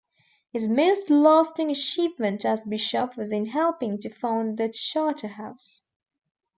His 0.51 0.67
most 0.67 1.11
lasting 1.11 1.69
achievement 1.69 2.43
as 2.43 2.63
bishop 2.63 3.15
was 3.15 3.31
in 3.31 3.45
helping 3.45 3.99
to 3.99 4.09
found 4.09 4.57
the 4.57 4.69
Charterhouse. 4.69 5.83